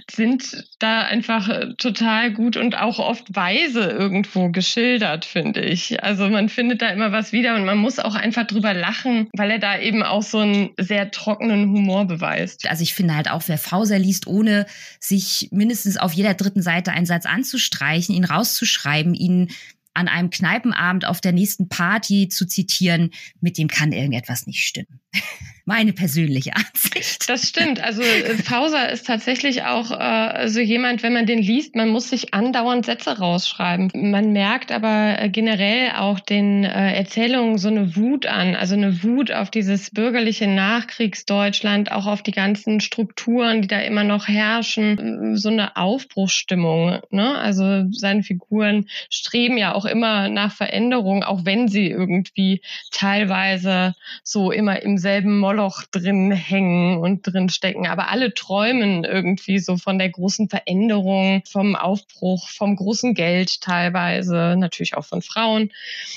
sind 0.09 0.65
da 0.79 1.01
einfach 1.01 1.49
äh, 1.49 1.73
total 1.77 2.31
gut 2.31 2.55
und 2.55 2.77
auch 2.77 2.99
oft 2.99 3.35
weise 3.35 3.81
irgendwo 3.81 4.49
geschildert, 4.49 5.25
finde 5.25 5.61
ich. 5.61 6.01
Also 6.03 6.29
man 6.29 6.49
findet 6.49 6.81
da 6.81 6.89
immer 6.89 7.11
was 7.11 7.33
wieder 7.33 7.55
und 7.55 7.65
man 7.65 7.77
muss 7.77 7.99
auch 7.99 8.15
einfach 8.15 8.47
drüber 8.47 8.73
lachen, 8.73 9.27
weil 9.35 9.51
er 9.51 9.59
da 9.59 9.79
eben 9.79 10.01
auch 10.01 10.23
so 10.23 10.39
einen 10.39 10.69
sehr 10.79 11.11
trockenen 11.11 11.69
Humor 11.69 12.05
beweist. 12.05 12.67
Also 12.69 12.83
ich 12.83 12.93
finde 12.93 13.15
halt 13.15 13.29
auch, 13.29 13.43
wer 13.47 13.57
Fauser 13.57 13.99
liest, 13.99 14.27
ohne 14.27 14.65
sich 14.99 15.49
mindestens 15.51 15.97
auf 15.97 16.13
jeder 16.13 16.33
dritten 16.33 16.61
Seite 16.61 16.91
einen 16.91 17.05
Satz 17.05 17.25
anzustreichen, 17.25 18.15
ihn 18.15 18.25
rauszuschreiben, 18.25 19.13
ihn 19.13 19.50
an 19.93 20.07
einem 20.07 20.29
Kneipenabend 20.29 21.05
auf 21.05 21.21
der 21.21 21.31
nächsten 21.31 21.69
Party 21.69 22.29
zu 22.29 22.45
zitieren, 22.45 23.11
mit 23.39 23.57
dem 23.57 23.67
kann 23.67 23.91
irgendetwas 23.91 24.47
nicht 24.47 24.63
stimmen. 24.63 24.99
Meine 25.65 25.93
persönliche 25.93 26.51
Ansicht. 26.55 27.29
Das 27.29 27.47
stimmt. 27.47 27.83
Also 27.83 28.01
äh, 28.01 28.35
Fauser 28.35 28.89
ist 28.91 29.05
tatsächlich 29.05 29.63
auch 29.63 29.91
äh, 29.91 30.47
so 30.47 30.59
jemand, 30.59 31.03
wenn 31.03 31.13
man 31.13 31.25
den 31.25 31.39
liest, 31.39 31.75
man 31.75 31.89
muss 31.89 32.09
sich 32.09 32.33
andauernd 32.33 32.85
Sätze 32.85 33.17
rausschreiben. 33.17 33.91
Man 33.93 34.33
merkt 34.33 34.71
aber 34.71 35.17
äh, 35.19 35.29
generell 35.29 35.91
auch 35.97 36.19
den 36.19 36.63
äh, 36.63 36.95
Erzählungen 36.95 37.57
so 37.57 37.67
eine 37.67 37.95
Wut 37.95 38.25
an, 38.25 38.55
also 38.55 38.75
eine 38.75 39.03
Wut 39.03 39.31
auf 39.31 39.51
dieses 39.51 39.91
bürgerliche 39.91 40.47
Nachkriegsdeutschland, 40.47 41.91
auch 41.91 42.07
auf 42.07 42.23
die 42.23 42.31
ganzen 42.31 42.79
Strukturen, 42.79 43.61
die 43.61 43.67
da 43.67 43.79
immer 43.79 44.03
noch 44.03 44.27
herrschen, 44.27 45.37
so 45.37 45.49
eine 45.49 45.75
Aufbruchsstimmung. 45.77 46.99
Ne? 47.11 47.37
Also 47.37 47.85
seine 47.91 48.23
Figuren 48.23 48.87
streben 49.09 49.57
ja 49.57 49.73
auch 49.73 49.85
immer 49.85 50.29
nach 50.29 50.53
Veränderung, 50.53 51.23
auch 51.23 51.45
wenn 51.45 51.67
sie 51.67 51.89
irgendwie 51.89 52.61
teilweise 52.91 53.95
so 54.23 54.51
immer 54.51 54.81
im 54.81 54.97
selben 54.97 55.39
Moloch 55.51 55.83
drin 55.91 56.31
hängen 56.31 56.97
und 56.97 57.23
drin 57.23 57.49
stecken. 57.49 57.85
Aber 57.85 58.09
alle 58.09 58.33
träumen 58.33 59.03
irgendwie 59.03 59.59
so 59.59 59.75
von 59.75 59.99
der 59.99 60.09
großen 60.09 60.47
Veränderung, 60.47 61.43
vom 61.45 61.75
Aufbruch, 61.75 62.47
vom 62.47 62.77
großen 62.77 63.13
Geld 63.13 63.59
teilweise, 63.59 64.55
natürlich 64.57 64.95
auch 64.95 65.03
von 65.03 65.21
Frauen. 65.21 65.69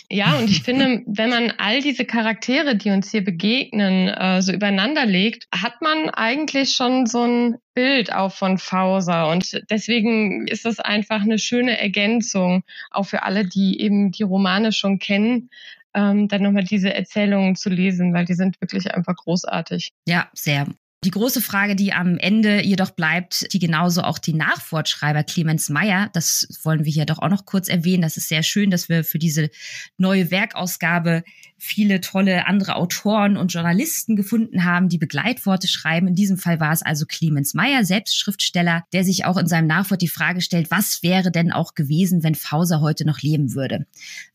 Ja, 0.09 0.39
und 0.39 0.49
ich 0.49 0.63
finde, 0.65 1.03
wenn 1.07 1.31
man 1.31 1.53
all 1.59 1.81
diese 1.81 2.05
Charaktere, 2.05 2.77
die 2.77 2.91
uns 2.91 3.11
hier 3.11 3.25
begegnen, 3.25 4.07
äh, 4.09 4.41
so 4.41 4.53
übereinander 4.53 5.05
legt, 5.05 5.49
hat 5.53 5.83
man 5.83 6.11
eigentlich 6.11 6.71
schon 6.71 7.07
so 7.07 7.25
ein 7.25 7.57
Bild 7.75 8.13
auch 8.13 8.33
von 8.33 8.59
Fauser. 8.59 9.29
Und 9.31 9.63
deswegen 9.69 10.47
ist 10.47 10.65
das 10.65 10.79
einfach 10.79 11.23
eine 11.23 11.41
schöne 11.41 11.77
Ergänzung, 11.77 12.63
auch 12.93 13.07
für 13.07 13.25
alle, 13.25 13.45
die 13.45 13.81
eben 13.81 14.13
die 14.13 14.23
Romane 14.23 14.71
schon 14.71 15.01
kennen, 15.01 15.51
ähm, 15.95 16.29
dann 16.29 16.43
nochmal 16.43 16.65
diese 16.65 16.93
Erzählungen 16.93 17.57
zu 17.57 17.71
lesen, 17.71 18.13
weil 18.13 18.25
die 18.25 18.35
sind 18.35 18.61
wirklich 18.61 18.95
einfach 18.95 19.17
großartig. 19.17 19.93
Ja, 20.07 20.29
sehr. 20.33 20.67
Die 21.05 21.11
große 21.11 21.43
Frage, 21.43 21.77
die 21.77 21.93
am 21.93 22.17
Ende 22.17 22.65
jedoch 22.65 22.91
bleibt, 22.91 23.53
die 23.53 23.59
genauso 23.59 24.01
auch 24.01 24.19
die 24.19 24.33
Nachwortschreiber 24.33 25.23
Clemens 25.23 25.69
Meyer, 25.69 26.09
das 26.15 26.49
wollen 26.63 26.87
wir 26.87 26.93
hier 26.93 27.05
doch 27.05 27.19
auch 27.19 27.29
noch 27.29 27.45
kurz 27.45 27.69
erwähnen. 27.69 28.01
Das 28.01 28.17
ist 28.17 28.31
sehr 28.31 28.43
schön, 28.43 28.71
dass 28.71 28.89
wir 28.89 29.05
für 29.05 29.19
diese 29.19 29.51
neue 29.99 30.31
Werkausgabe 30.31 31.23
viele 31.65 32.01
tolle 32.01 32.47
andere 32.47 32.77
Autoren 32.77 33.37
und 33.37 33.53
Journalisten 33.53 34.17
gefunden 34.17 34.65
haben, 34.65 34.89
die 34.89 34.99
Begleitworte 34.99 35.67
schreiben. 35.67 36.09
In 36.09 36.15
diesem 36.15 36.37
Fall 36.37 36.61
war 36.61 36.73
es 36.73 36.83
also 36.83 37.07
Clemens 37.07 37.55
Meyer, 37.55 37.85
selbst 37.85 38.19
Schriftsteller, 38.19 38.85
der 38.93 39.05
sich 39.05 39.25
auch 39.25 39.37
in 39.39 39.47
seinem 39.47 39.67
Nachwort 39.67 40.03
die 40.03 40.09
Frage 40.09 40.41
stellt, 40.41 40.71
was 40.71 41.03
wäre 41.03 41.31
denn 41.31 41.53
auch 41.53 41.75
gewesen, 41.75 42.23
wenn 42.23 42.35
Fauser 42.35 42.81
heute 42.81 43.07
noch 43.07 43.21
leben 43.21 43.55
würde? 43.55 43.87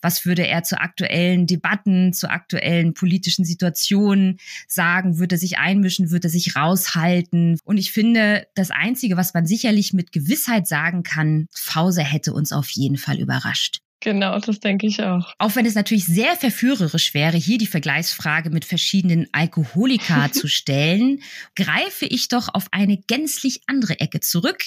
Was 0.01 0.25
würde 0.25 0.47
er 0.47 0.63
zu 0.63 0.79
aktuellen 0.79 1.45
Debatten, 1.45 2.13
zu 2.13 2.29
aktuellen 2.29 2.93
politischen 2.93 3.45
Situationen 3.45 4.39
sagen? 4.67 5.19
Würde 5.19 5.35
er 5.35 5.39
sich 5.39 5.57
einmischen? 5.59 6.11
Würde 6.11 6.29
er 6.29 6.31
sich 6.31 6.55
raushalten? 6.59 7.57
Und 7.63 7.77
ich 7.77 7.91
finde, 7.91 8.47
das 8.55 8.71
Einzige, 8.71 9.17
was 9.17 9.33
man 9.33 9.45
sicherlich 9.45 9.93
mit 9.93 10.11
Gewissheit 10.11 10.67
sagen 10.67 11.03
kann, 11.03 11.47
Fauser 11.53 12.03
hätte 12.03 12.33
uns 12.33 12.51
auf 12.51 12.69
jeden 12.69 12.97
Fall 12.97 13.19
überrascht. 13.19 13.79
Genau, 14.01 14.39
das 14.39 14.59
denke 14.59 14.87
ich 14.87 15.03
auch. 15.03 15.33
Auch 15.39 15.55
wenn 15.55 15.65
es 15.65 15.75
natürlich 15.75 16.05
sehr 16.05 16.35
verführerisch 16.37 17.13
wäre, 17.13 17.35
hier 17.35 17.57
die 17.57 17.67
Vergleichsfrage 17.67 18.49
mit 18.49 18.63
verschiedenen 18.63 19.27
Alkoholika 19.33 20.31
zu 20.31 20.47
stellen, 20.47 21.21
greife 21.55 22.05
ich 22.05 22.29
doch 22.29 22.53
auf 22.53 22.67
eine 22.71 22.97
gänzlich 22.97 23.61
andere 23.67 23.99
Ecke 23.99 24.21
zurück. 24.21 24.63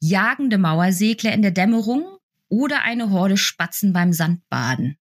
Jagende 0.00 0.58
Mauersegler 0.58 1.32
in 1.32 1.40
der 1.40 1.52
Dämmerung 1.52 2.04
oder 2.48 2.82
eine 2.82 3.10
Horde 3.10 3.38
Spatzen 3.38 3.94
beim 3.94 4.12
Sandbaden. 4.12 4.98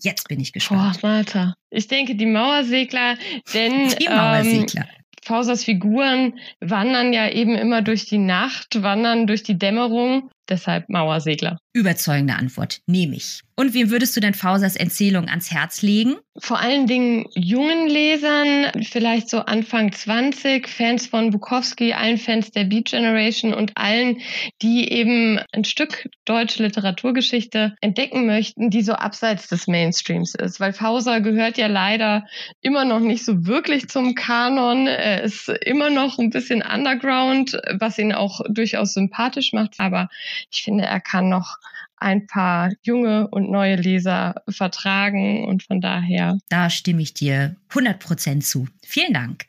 Jetzt 0.00 0.28
bin 0.28 0.40
ich 0.40 0.52
gespannt. 0.52 1.00
Boah, 1.02 1.08
Martha. 1.08 1.54
Ich 1.70 1.88
denke, 1.88 2.14
die 2.14 2.26
Mauersegler, 2.26 3.16
denn 3.52 3.88
die 4.00 4.08
Mauersegler. 4.08 4.86
Ähm, 4.88 4.97
Fausers 5.28 5.64
Figuren 5.64 6.38
wandern 6.60 7.12
ja 7.12 7.30
eben 7.30 7.54
immer 7.54 7.82
durch 7.82 8.06
die 8.06 8.18
Nacht, 8.18 8.82
wandern 8.82 9.26
durch 9.26 9.42
die 9.42 9.58
Dämmerung 9.58 10.30
Deshalb 10.48 10.88
Mauersegler. 10.88 11.58
Überzeugende 11.72 12.34
Antwort, 12.34 12.80
nehme 12.86 13.16
ich. 13.16 13.42
Und 13.58 13.74
wem 13.74 13.90
würdest 13.90 14.16
du 14.16 14.20
denn 14.20 14.34
Fausers 14.34 14.76
Erzählung 14.76 15.28
ans 15.28 15.50
Herz 15.50 15.82
legen? 15.82 16.14
Vor 16.38 16.60
allen 16.60 16.86
Dingen 16.86 17.26
jungen 17.34 17.88
Lesern, 17.88 18.70
vielleicht 18.84 19.28
so 19.28 19.40
Anfang 19.40 19.90
20, 19.90 20.68
Fans 20.68 21.08
von 21.08 21.30
Bukowski, 21.30 21.92
allen 21.92 22.18
Fans 22.18 22.52
der 22.52 22.64
Beat 22.64 22.90
Generation 22.90 23.52
und 23.52 23.72
allen, 23.76 24.20
die 24.62 24.92
eben 24.92 25.40
ein 25.52 25.64
Stück 25.64 26.08
deutsche 26.24 26.62
Literaturgeschichte 26.62 27.74
entdecken 27.80 28.26
möchten, 28.26 28.70
die 28.70 28.82
so 28.82 28.92
abseits 28.92 29.48
des 29.48 29.66
Mainstreams 29.66 30.36
ist. 30.36 30.60
Weil 30.60 30.72
Fauser 30.72 31.20
gehört 31.20 31.58
ja 31.58 31.66
leider 31.66 32.24
immer 32.60 32.84
noch 32.84 33.00
nicht 33.00 33.24
so 33.24 33.44
wirklich 33.44 33.88
zum 33.88 34.14
Kanon. 34.14 34.86
Er 34.86 35.24
ist 35.24 35.48
immer 35.48 35.90
noch 35.90 36.18
ein 36.18 36.30
bisschen 36.30 36.62
underground, 36.62 37.60
was 37.80 37.98
ihn 37.98 38.12
auch 38.12 38.40
durchaus 38.48 38.94
sympathisch 38.94 39.52
macht. 39.52 39.74
Aber 39.78 40.08
ich 40.50 40.62
finde, 40.62 40.84
er 40.84 41.00
kann 41.00 41.28
noch 41.28 41.56
ein 42.00 42.26
paar 42.26 42.72
junge 42.82 43.28
und 43.28 43.50
neue 43.50 43.76
Leser 43.76 44.42
vertragen 44.48 45.46
und 45.46 45.62
von 45.62 45.80
daher. 45.80 46.38
Da 46.48 46.70
stimme 46.70 47.02
ich 47.02 47.14
dir 47.14 47.56
100 47.70 47.98
Prozent 47.98 48.44
zu. 48.44 48.68
Vielen 48.84 49.12
Dank. 49.12 49.46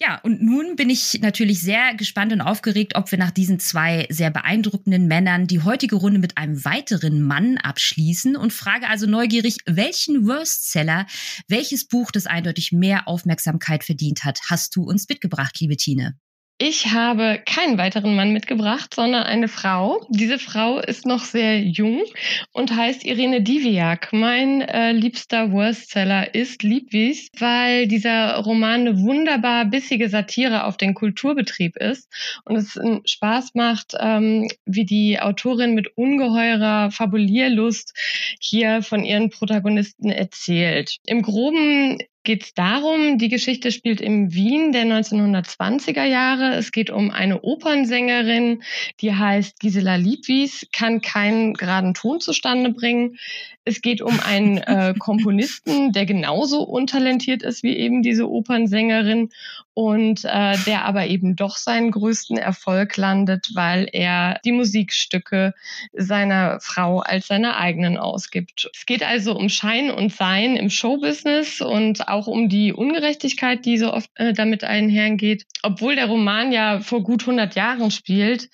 Ja, 0.00 0.18
und 0.22 0.42
nun 0.42 0.76
bin 0.76 0.90
ich 0.90 1.20
natürlich 1.20 1.62
sehr 1.62 1.94
gespannt 1.94 2.32
und 2.32 2.40
aufgeregt, 2.40 2.96
ob 2.96 3.10
wir 3.10 3.18
nach 3.18 3.30
diesen 3.30 3.60
zwei 3.60 4.06
sehr 4.10 4.30
beeindruckenden 4.30 5.06
Männern 5.06 5.46
die 5.46 5.62
heutige 5.62 5.96
Runde 5.96 6.18
mit 6.18 6.36
einem 6.36 6.64
weiteren 6.64 7.22
Mann 7.22 7.58
abschließen 7.58 8.36
und 8.36 8.52
frage 8.52 8.88
also 8.88 9.06
neugierig, 9.06 9.58
welchen 9.66 10.26
Worstseller, 10.26 11.06
welches 11.48 11.86
Buch, 11.86 12.10
das 12.10 12.26
eindeutig 12.26 12.72
mehr 12.72 13.06
Aufmerksamkeit 13.06 13.84
verdient 13.84 14.24
hat, 14.24 14.40
hast 14.50 14.74
du 14.76 14.82
uns 14.82 15.08
mitgebracht, 15.08 15.58
liebe 15.60 15.76
Tine? 15.76 16.18
Ich 16.58 16.92
habe 16.92 17.42
keinen 17.44 17.78
weiteren 17.78 18.14
Mann 18.14 18.32
mitgebracht, 18.32 18.94
sondern 18.94 19.24
eine 19.24 19.48
Frau. 19.48 20.06
Diese 20.08 20.38
Frau 20.38 20.78
ist 20.78 21.04
noch 21.04 21.24
sehr 21.24 21.60
jung 21.60 22.04
und 22.52 22.76
heißt 22.76 23.04
Irene 23.04 23.42
Diviak. 23.42 24.12
Mein 24.12 24.60
äh, 24.60 24.92
liebster 24.92 25.50
Worstseller 25.50 26.32
ist 26.32 26.62
Liebwies, 26.62 27.28
weil 27.40 27.88
dieser 27.88 28.36
Roman 28.36 28.82
eine 28.82 29.00
wunderbar 29.00 29.64
bissige 29.64 30.08
Satire 30.08 30.62
auf 30.64 30.76
den 30.76 30.94
Kulturbetrieb 30.94 31.76
ist 31.76 32.08
und 32.44 32.54
es 32.54 32.78
Spaß 33.04 33.54
macht, 33.54 33.94
ähm, 33.98 34.48
wie 34.64 34.84
die 34.84 35.18
Autorin 35.18 35.74
mit 35.74 35.96
ungeheurer 35.96 36.92
Fabulierlust 36.92 37.94
hier 38.38 38.82
von 38.82 39.02
ihren 39.04 39.30
Protagonisten 39.30 40.08
erzählt. 40.08 40.98
Im 41.04 41.22
Groben 41.22 41.98
geht 42.24 42.42
es 42.42 42.54
darum, 42.54 43.18
die 43.18 43.28
Geschichte 43.28 43.70
spielt 43.70 44.00
in 44.00 44.32
Wien 44.32 44.72
der 44.72 44.84
1920er 44.84 46.04
Jahre. 46.04 46.54
Es 46.54 46.72
geht 46.72 46.90
um 46.90 47.10
eine 47.10 47.42
Opernsängerin, 47.42 48.62
die 49.00 49.14
heißt 49.14 49.60
Gisela 49.60 49.96
Liebwies, 49.96 50.66
kann 50.72 51.02
keinen 51.02 51.54
geraden 51.54 51.92
Ton 51.92 52.20
zustande 52.20 52.70
bringen. 52.70 53.18
Es 53.64 53.82
geht 53.82 54.00
um 54.00 54.18
einen 54.20 54.58
äh, 54.58 54.94
Komponisten, 54.98 55.92
der 55.92 56.06
genauso 56.06 56.62
untalentiert 56.62 57.42
ist 57.42 57.62
wie 57.62 57.76
eben 57.76 58.02
diese 58.02 58.28
Opernsängerin 58.28 59.30
und 59.74 60.24
äh, 60.24 60.56
der 60.66 60.84
aber 60.84 61.06
eben 61.06 61.34
doch 61.34 61.56
seinen 61.56 61.90
größten 61.90 62.38
Erfolg 62.38 62.96
landet, 62.96 63.50
weil 63.54 63.88
er 63.92 64.40
die 64.44 64.52
Musikstücke 64.52 65.52
seiner 65.92 66.60
Frau 66.60 67.00
als 67.00 67.26
seine 67.26 67.56
eigenen 67.56 67.98
ausgibt. 67.98 68.70
Es 68.72 68.86
geht 68.86 69.02
also 69.02 69.36
um 69.36 69.48
Schein 69.48 69.90
und 69.90 70.12
Sein 70.12 70.56
im 70.56 70.70
Showbusiness 70.70 71.60
und 71.60 72.08
auch 72.08 72.28
um 72.28 72.48
die 72.48 72.72
Ungerechtigkeit, 72.72 73.64
die 73.64 73.78
so 73.78 73.92
oft 73.92 74.10
äh, 74.14 74.32
damit 74.32 74.62
einhergeht. 74.62 75.44
Obwohl 75.62 75.96
der 75.96 76.06
Roman 76.06 76.52
ja 76.52 76.78
vor 76.80 77.02
gut 77.02 77.22
100 77.22 77.56
Jahren 77.56 77.90
spielt, 77.90 78.48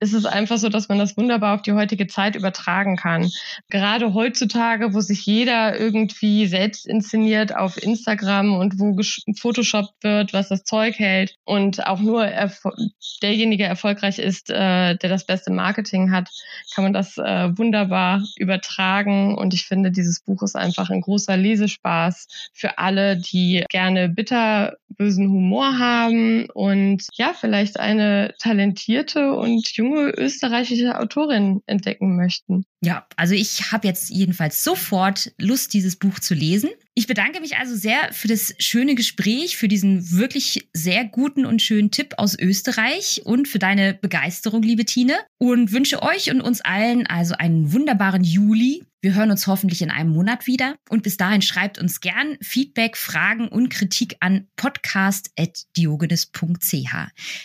ist 0.00 0.12
es 0.12 0.26
einfach 0.26 0.58
so, 0.58 0.68
dass 0.68 0.88
man 0.88 0.98
das 0.98 1.16
wunderbar 1.16 1.54
auf 1.54 1.62
die 1.62 1.72
heutige 1.72 2.06
Zeit 2.06 2.36
übertragen 2.36 2.96
kann. 2.96 3.30
Gerade 3.70 4.12
heutzutage, 4.14 4.92
wo 4.92 5.00
sich 5.00 5.24
jeder 5.24 5.78
irgendwie 5.78 6.46
selbst 6.46 6.86
inszeniert 6.86 7.56
auf 7.56 7.82
Instagram 7.82 8.56
und 8.56 8.78
wo 8.78 9.00
Photoshop 9.38 9.90
wird, 10.02 10.32
was 10.32 10.48
das 10.48 10.64
Zeug 10.64 10.98
hält 10.98 11.36
und 11.44 11.86
auch 11.86 12.00
nur 12.00 12.26
derjenige 13.22 13.64
erfolgreich 13.64 14.18
ist, 14.18 14.50
äh, 14.50 14.96
der 14.96 15.08
das 15.08 15.24
beste 15.24 15.50
Marketing 15.50 16.10
hat, 16.10 16.28
kann 16.74 16.84
man 16.84 16.92
das 16.92 17.16
äh, 17.16 17.56
wunderbar 17.56 18.22
übertragen. 18.36 19.36
Und 19.36 19.54
ich 19.54 19.64
finde, 19.66 19.90
dieses 19.90 20.20
Buch 20.20 20.42
ist 20.42 20.56
einfach 20.56 20.90
ein 20.90 21.00
großer 21.00 21.36
Lesespaß 21.36 22.50
für 22.52 22.78
alle, 22.78 23.16
die 23.16 23.64
gerne 23.70 24.08
bitterbösen 24.08 25.28
Humor 25.28 25.78
haben 25.78 26.48
und 26.50 27.06
ja, 27.14 27.32
vielleicht 27.32 27.80
eine 27.80 28.34
talentierte 28.38 29.32
und 29.32 29.68
junge 29.76 29.95
junge 29.96 30.10
österreichische 30.16 30.98
Autorin 30.98 31.62
entdecken 31.66 32.16
möchten. 32.16 32.64
Ja, 32.82 33.06
also 33.16 33.34
ich 33.34 33.72
habe 33.72 33.86
jetzt 33.86 34.10
jedenfalls 34.10 34.62
sofort 34.62 35.32
Lust, 35.38 35.74
dieses 35.74 35.96
Buch 35.96 36.18
zu 36.18 36.34
lesen. 36.34 36.70
Ich 36.98 37.06
bedanke 37.06 37.40
mich 37.40 37.58
also 37.58 37.76
sehr 37.76 38.10
für 38.12 38.26
das 38.26 38.54
schöne 38.58 38.94
Gespräch, 38.94 39.58
für 39.58 39.68
diesen 39.68 40.12
wirklich 40.12 40.66
sehr 40.72 41.04
guten 41.04 41.44
und 41.44 41.60
schönen 41.60 41.90
Tipp 41.90 42.14
aus 42.16 42.38
Österreich 42.38 43.20
und 43.26 43.48
für 43.48 43.58
deine 43.58 43.92
Begeisterung, 43.92 44.62
liebe 44.62 44.86
Tine. 44.86 45.18
Und 45.36 45.72
wünsche 45.72 46.02
euch 46.02 46.30
und 46.30 46.40
uns 46.40 46.62
allen 46.62 47.06
also 47.06 47.34
einen 47.34 47.74
wunderbaren 47.74 48.24
Juli. 48.24 48.82
Wir 49.02 49.14
hören 49.14 49.30
uns 49.30 49.46
hoffentlich 49.46 49.82
in 49.82 49.90
einem 49.90 50.08
Monat 50.08 50.46
wieder. 50.46 50.76
Und 50.88 51.02
bis 51.02 51.18
dahin 51.18 51.42
schreibt 51.42 51.78
uns 51.78 52.00
gern 52.00 52.38
Feedback, 52.40 52.96
Fragen 52.96 53.48
und 53.48 53.68
Kritik 53.68 54.16
an 54.20 54.48
podcast.diogenes.ch. 54.56 56.94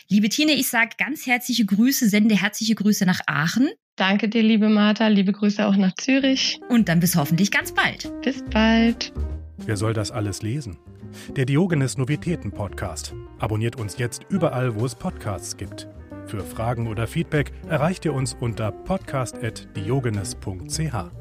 Liebe 0.07 0.29
Tine, 0.29 0.53
ich 0.53 0.69
sage 0.69 0.91
ganz 0.97 1.27
herzliche 1.27 1.65
Grüße, 1.65 2.07
sende 2.07 2.41
herzliche 2.41 2.75
Grüße 2.75 3.05
nach 3.05 3.19
Aachen. 3.27 3.67
Danke 3.97 4.29
dir, 4.29 4.43
liebe 4.43 4.69
Martha. 4.69 5.07
Liebe 5.07 5.33
Grüße 5.33 5.67
auch 5.67 5.75
nach 5.75 5.93
Zürich. 5.95 6.57
Und 6.69 6.87
dann 6.87 7.01
bis 7.01 7.17
hoffentlich 7.17 7.51
ganz 7.51 7.73
bald. 7.73 8.09
Bis 8.23 8.41
bald. 8.49 9.11
Wer 9.65 9.77
soll 9.77 9.93
das 9.93 10.11
alles 10.11 10.41
lesen? 10.41 10.77
Der 11.35 11.45
Diogenes 11.45 11.97
Novitäten 11.97 12.51
Podcast. 12.51 13.13
Abonniert 13.39 13.77
uns 13.77 13.97
jetzt 13.97 14.25
überall, 14.29 14.75
wo 14.75 14.85
es 14.85 14.95
Podcasts 14.95 15.57
gibt. 15.57 15.89
Für 16.25 16.41
Fragen 16.41 16.87
oder 16.87 17.07
Feedback 17.07 17.51
erreicht 17.67 18.05
ihr 18.05 18.13
uns 18.13 18.37
unter 18.39 18.71
podcast.diogenes.ch. 18.71 21.20